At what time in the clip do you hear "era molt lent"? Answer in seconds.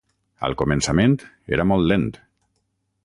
1.59-2.09